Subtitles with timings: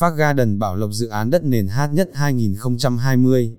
[0.00, 3.56] Park Garden Bảo Lộc dự án đất nền hát nhất 2020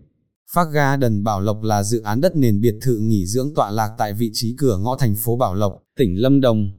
[0.56, 3.90] Park Garden Bảo Lộc là dự án đất nền biệt thự nghỉ dưỡng tọa lạc
[3.98, 6.72] tại vị trí cửa ngõ thành phố Bảo Lộc, tỉnh Lâm Đồng.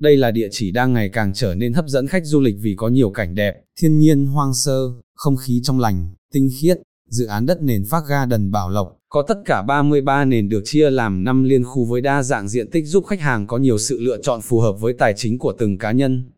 [0.00, 2.74] Đây là địa chỉ đang ngày càng trở nên hấp dẫn khách du lịch vì
[2.76, 6.78] có nhiều cảnh đẹp, thiên nhiên hoang sơ, không khí trong lành, tinh khiết.
[7.10, 10.90] Dự án đất nền Park Garden Bảo Lộc có tất cả 33 nền được chia
[10.90, 14.00] làm 5 liên khu với đa dạng diện tích giúp khách hàng có nhiều sự
[14.00, 16.30] lựa chọn phù hợp với tài chính của từng cá nhân.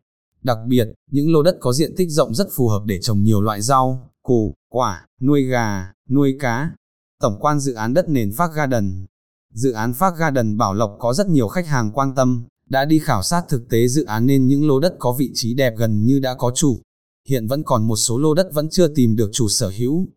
[0.43, 3.41] Đặc biệt, những lô đất có diện tích rộng rất phù hợp để trồng nhiều
[3.41, 6.71] loại rau, củ, quả, nuôi gà, nuôi cá.
[7.19, 9.05] Tổng quan dự án đất nền Park Garden
[9.53, 12.99] Dự án Park Garden Bảo Lộc có rất nhiều khách hàng quan tâm, đã đi
[12.99, 16.05] khảo sát thực tế dự án nên những lô đất có vị trí đẹp gần
[16.05, 16.81] như đã có chủ.
[17.27, 20.07] Hiện vẫn còn một số lô đất vẫn chưa tìm được chủ sở hữu.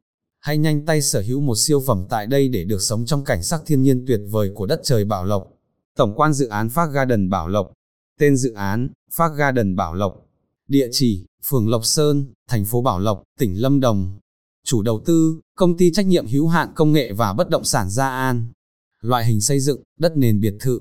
[0.41, 3.43] Hãy nhanh tay sở hữu một siêu phẩm tại đây để được sống trong cảnh
[3.43, 5.49] sắc thiên nhiên tuyệt vời của đất trời Bảo Lộc.
[5.97, 7.73] Tổng quan dự án Park Garden Bảo Lộc
[8.19, 10.27] Tên dự án, Park Garden Bảo Lộc.
[10.69, 14.19] Địa chỉ, phường Lộc Sơn, thành phố Bảo Lộc, tỉnh Lâm Đồng.
[14.65, 17.91] Chủ đầu tư, công ty trách nhiệm hữu hạn công nghệ và bất động sản
[17.91, 18.53] Gia An.
[19.01, 20.81] Loại hình xây dựng, đất nền biệt thự.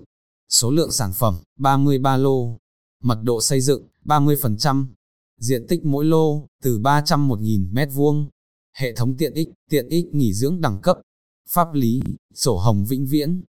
[0.49, 2.57] Số lượng sản phẩm, 33 lô.
[3.03, 4.85] Mật độ xây dựng, 30%.
[5.39, 8.27] Diện tích mỗi lô, từ 301.000 m2.
[8.73, 10.97] Hệ thống tiện ích, tiện ích nghỉ dưỡng đẳng cấp.
[11.49, 12.01] Pháp lý,
[12.33, 13.43] sổ hồng vĩnh viễn.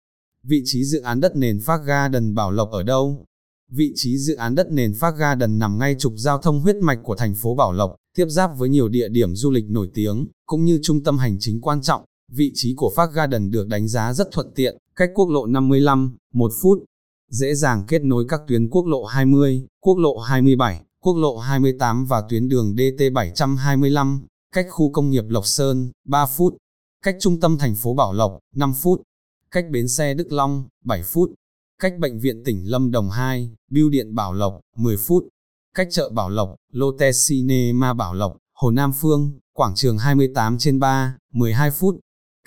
[0.43, 3.25] Vị trí dự án đất nền Park Garden Bảo Lộc ở đâu?
[3.73, 6.99] Vị trí dự án đất nền Park Garden nằm ngay trục giao thông huyết mạch
[7.03, 10.27] của thành phố Bảo Lộc, tiếp giáp với nhiều địa điểm du lịch nổi tiếng,
[10.45, 12.05] cũng như trung tâm hành chính quan trọng.
[12.31, 16.17] Vị trí của Park Garden được đánh giá rất thuận tiện, cách quốc lộ 55,
[16.33, 16.83] 1 phút,
[17.29, 22.05] dễ dàng kết nối các tuyến quốc lộ 20, quốc lộ 27, quốc lộ 28
[22.05, 24.21] và tuyến đường DT 725,
[24.53, 26.57] cách khu công nghiệp Lộc Sơn, 3 phút,
[27.03, 29.01] cách trung tâm thành phố Bảo Lộc, 5 phút,
[29.51, 31.31] cách bến xe Đức Long, 7 phút,
[31.81, 35.23] cách bệnh viện tỉnh Lâm Đồng 2, Biêu điện Bảo Lộc, 10 phút,
[35.75, 40.79] cách chợ Bảo Lộc, Lotte Cinema Bảo Lộc, Hồ Nam Phương, quảng trường 28 trên
[40.79, 41.95] 3, 12 phút,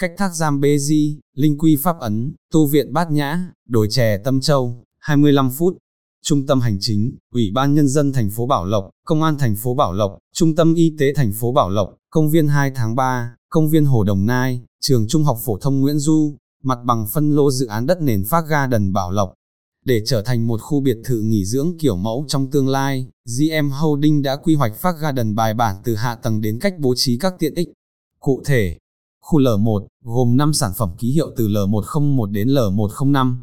[0.00, 4.18] cách thác giam Bê Di, Linh Quy Pháp Ấn, Tu viện Bát Nhã, Đồi Chè
[4.24, 5.76] Tâm Châu, 25 phút.
[6.22, 9.56] Trung tâm hành chính, Ủy ban Nhân dân thành phố Bảo Lộc, Công an thành
[9.56, 12.94] phố Bảo Lộc, Trung tâm Y tế thành phố Bảo Lộc, Công viên 2 tháng
[12.94, 17.06] 3, Công viên Hồ Đồng Nai, Trường Trung học Phổ thông Nguyễn Du, mặt bằng
[17.06, 19.34] phân lô dự án đất nền Park Garden Bảo Lộc.
[19.84, 23.70] Để trở thành một khu biệt thự nghỉ dưỡng kiểu mẫu trong tương lai, GM
[23.70, 27.18] Holding đã quy hoạch Park Garden bài bản từ hạ tầng đến cách bố trí
[27.18, 27.68] các tiện ích.
[28.20, 28.78] Cụ thể,
[29.20, 33.36] khu L1 gồm 5 sản phẩm ký hiệu từ L101 đến L105.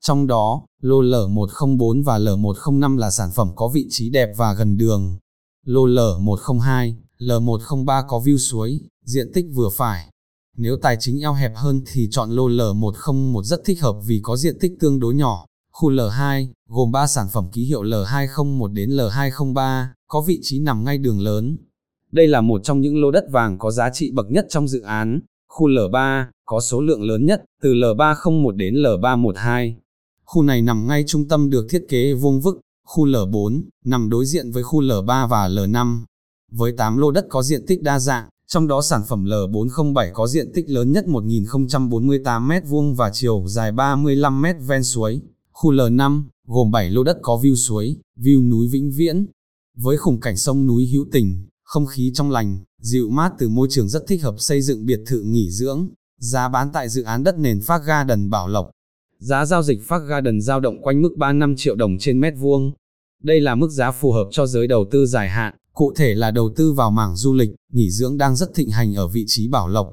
[0.00, 4.76] Trong đó, lô L104 và L105 là sản phẩm có vị trí đẹp và gần
[4.76, 5.18] đường.
[5.66, 10.11] Lô L102, L103 có view suối, diện tích vừa phải,
[10.56, 14.36] nếu tài chính eo hẹp hơn thì chọn lô L101 rất thích hợp vì có
[14.36, 15.46] diện tích tương đối nhỏ.
[15.72, 20.84] Khu L2, gồm 3 sản phẩm ký hiệu L201 đến L203, có vị trí nằm
[20.84, 21.56] ngay đường lớn.
[22.12, 24.80] Đây là một trong những lô đất vàng có giá trị bậc nhất trong dự
[24.80, 25.20] án.
[25.48, 29.74] Khu L3, có số lượng lớn nhất, từ L301 đến L312.
[30.24, 32.60] Khu này nằm ngay trung tâm được thiết kế vuông vức.
[32.86, 36.04] Khu L4, nằm đối diện với khu L3 và L5.
[36.50, 40.26] Với 8 lô đất có diện tích đa dạng, trong đó sản phẩm L407 có
[40.26, 45.20] diện tích lớn nhất 1048 m2 và chiều dài 35 m ven suối.
[45.52, 49.26] Khu L5, gồm 7 lô đất có view suối, view núi vĩnh viễn.
[49.76, 53.68] Với khung cảnh sông núi hữu tình, không khí trong lành, dịu mát từ môi
[53.70, 55.88] trường rất thích hợp xây dựng biệt thự nghỉ dưỡng.
[56.18, 58.70] Giá bán tại dự án đất nền Park Garden Bảo Lộc.
[59.18, 62.72] Giá giao dịch Park Garden giao động quanh mức 35 triệu đồng trên mét vuông.
[63.22, 65.54] Đây là mức giá phù hợp cho giới đầu tư dài hạn.
[65.74, 68.94] Cụ thể là đầu tư vào mảng du lịch, nghỉ dưỡng đang rất thịnh hành
[68.94, 69.92] ở vị trí bảo lộc,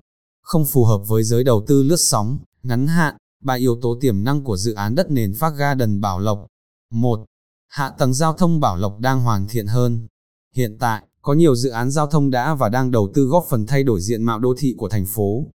[0.49, 4.23] không phù hợp với giới đầu tư lướt sóng, ngắn hạn, ba yếu tố tiềm
[4.23, 6.47] năng của dự án đất nền Park Garden Bảo Lộc.
[6.93, 7.25] 1.
[7.67, 10.07] Hạ tầng giao thông Bảo Lộc đang hoàn thiện hơn.
[10.55, 13.65] Hiện tại, có nhiều dự án giao thông đã và đang đầu tư góp phần
[13.65, 15.45] thay đổi diện mạo đô thị của thành phố.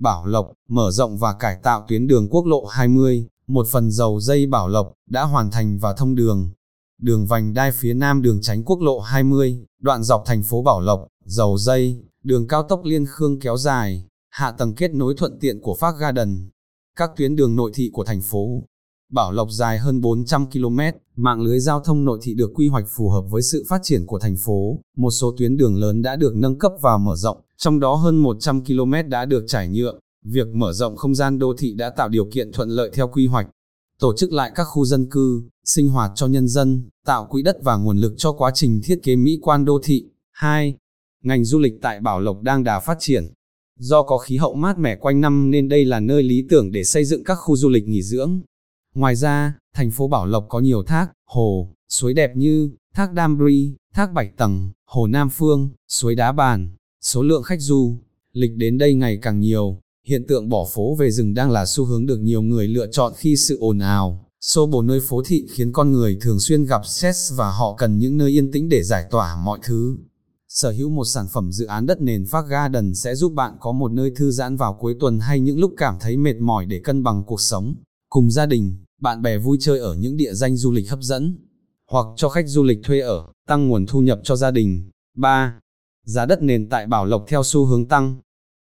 [0.00, 4.20] Bảo Lộc, mở rộng và cải tạo tuyến đường quốc lộ 20, một phần dầu
[4.20, 6.50] dây Bảo Lộc, đã hoàn thành và thông đường,
[7.02, 10.80] đường vành đai phía nam đường tránh quốc lộ 20, đoạn dọc thành phố Bảo
[10.80, 15.38] Lộc, dầu dây, đường cao tốc Liên Khương kéo dài, hạ tầng kết nối thuận
[15.40, 16.50] tiện của Park Garden,
[16.96, 18.62] các tuyến đường nội thị của thành phố.
[19.12, 20.80] Bảo Lộc dài hơn 400 km,
[21.16, 24.06] mạng lưới giao thông nội thị được quy hoạch phù hợp với sự phát triển
[24.06, 27.40] của thành phố, một số tuyến đường lớn đã được nâng cấp và mở rộng,
[27.56, 29.98] trong đó hơn 100 km đã được trải nhựa.
[30.24, 33.26] Việc mở rộng không gian đô thị đã tạo điều kiện thuận lợi theo quy
[33.26, 33.48] hoạch,
[34.02, 37.56] tổ chức lại các khu dân cư, sinh hoạt cho nhân dân, tạo quỹ đất
[37.62, 40.04] và nguồn lực cho quá trình thiết kế mỹ quan đô thị.
[40.32, 40.76] 2.
[41.24, 43.32] Ngành du lịch tại Bảo Lộc đang đà phát triển.
[43.78, 46.84] Do có khí hậu mát mẻ quanh năm nên đây là nơi lý tưởng để
[46.84, 48.40] xây dựng các khu du lịch nghỉ dưỡng.
[48.94, 53.38] Ngoài ra, thành phố Bảo Lộc có nhiều thác, hồ, suối đẹp như thác Đam
[53.38, 58.02] Bri, thác Bạch Tầng, Hồ Nam Phương, suối đá bàn, số lượng khách du,
[58.32, 61.84] lịch đến đây ngày càng nhiều, hiện tượng bỏ phố về rừng đang là xu
[61.84, 65.46] hướng được nhiều người lựa chọn khi sự ồn ào, xô bồ nơi phố thị
[65.50, 68.82] khiến con người thường xuyên gặp stress và họ cần những nơi yên tĩnh để
[68.82, 69.96] giải tỏa mọi thứ.
[70.48, 73.72] Sở hữu một sản phẩm dự án đất nền Park Garden sẽ giúp bạn có
[73.72, 76.80] một nơi thư giãn vào cuối tuần hay những lúc cảm thấy mệt mỏi để
[76.84, 77.74] cân bằng cuộc sống,
[78.08, 81.38] cùng gia đình, bạn bè vui chơi ở những địa danh du lịch hấp dẫn,
[81.90, 84.90] hoặc cho khách du lịch thuê ở, tăng nguồn thu nhập cho gia đình.
[85.16, 85.58] 3.
[86.04, 88.16] Giá đất nền tại Bảo Lộc theo xu hướng tăng.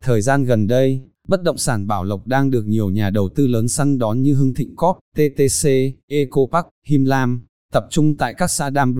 [0.03, 3.47] Thời gian gần đây, bất động sản Bảo Lộc đang được nhiều nhà đầu tư
[3.47, 5.69] lớn săn đón như Hưng Thịnh Corp, TTC,
[6.07, 8.95] Eco Park, Him Lam, tập trung tại các xã Đam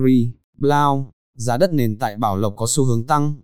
[0.58, 3.34] Blau, giá đất nền tại Bảo Lộc có xu hướng tăng.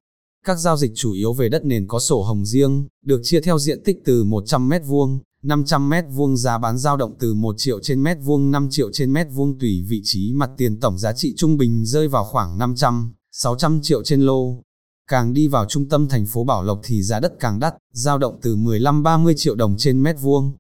[0.47, 3.59] Các giao dịch chủ yếu về đất nền có sổ hồng riêng, được chia theo
[3.59, 8.51] diện tích từ 100m2, 500m2 giá bán dao động từ 1 triệu trên mét vuông
[8.51, 11.85] 5 triệu trên mét vuông tùy vị trí mặt tiền tổng giá trị trung bình
[11.85, 14.63] rơi vào khoảng 500, 600 triệu trên lô.
[15.11, 18.19] Càng đi vào trung tâm thành phố Bảo Lộc thì giá đất càng đắt, dao
[18.19, 20.57] động từ 15-30 triệu đồng trên mét vuông.